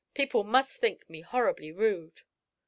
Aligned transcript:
People 0.15 0.43
must 0.43 0.79
think 0.79 1.07
me 1.11 1.21
horribly 1.21 1.71
rude." 1.71 2.23